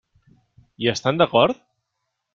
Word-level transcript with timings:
Hi 0.85 0.89
estan 0.93 1.21
d'acord? 1.23 1.63